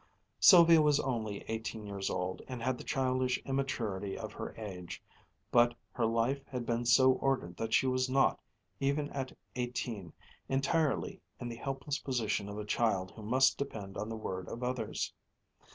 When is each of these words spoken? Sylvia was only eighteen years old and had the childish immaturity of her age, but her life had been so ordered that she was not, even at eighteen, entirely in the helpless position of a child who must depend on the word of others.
Sylvia 0.39 0.81
was 0.81 0.99
only 0.99 1.45
eighteen 1.47 1.85
years 1.85 2.09
old 2.09 2.41
and 2.47 2.59
had 2.59 2.75
the 2.79 2.83
childish 2.83 3.37
immaturity 3.45 4.17
of 4.17 4.33
her 4.33 4.55
age, 4.57 4.99
but 5.51 5.75
her 5.91 6.07
life 6.07 6.41
had 6.47 6.65
been 6.65 6.85
so 6.87 7.11
ordered 7.11 7.55
that 7.57 7.71
she 7.71 7.85
was 7.85 8.09
not, 8.09 8.39
even 8.79 9.11
at 9.11 9.37
eighteen, 9.55 10.11
entirely 10.49 11.21
in 11.39 11.49
the 11.49 11.55
helpless 11.55 11.99
position 11.99 12.49
of 12.49 12.57
a 12.57 12.65
child 12.65 13.11
who 13.11 13.21
must 13.21 13.59
depend 13.59 13.95
on 13.95 14.09
the 14.09 14.17
word 14.17 14.49
of 14.49 14.63
others. 14.63 15.13